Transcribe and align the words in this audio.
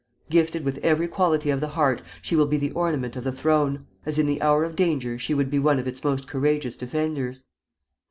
Gifted 0.31 0.65
with 0.65 0.79
every 0.79 1.07
quality 1.07 1.51
of 1.51 1.59
the 1.59 1.67
heart, 1.67 2.01
she 2.23 2.35
will 2.35 2.47
be 2.47 2.57
the 2.57 2.71
ornament 2.71 3.15
of 3.15 3.23
the 3.23 3.31
throne, 3.31 3.85
as 4.03 4.17
in 4.17 4.25
the 4.25 4.41
hour 4.41 4.63
of 4.63 4.75
danger 4.75 5.19
she 5.19 5.35
would 5.35 5.51
be 5.51 5.59
one 5.59 5.77
of 5.77 5.87
its 5.87 6.03
most 6.03 6.27
courageous 6.27 6.75
defenders. 6.75 7.43